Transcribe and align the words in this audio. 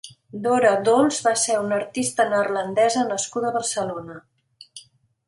Dora 0.45 0.69
Dolz 0.85 1.19
va 1.27 1.33
ser 1.41 1.57
una 1.65 1.77
artista 1.81 2.25
neerlandesa 2.31 3.05
nascuda 3.13 3.51
a 3.53 3.55
Barcelona. 3.59 4.17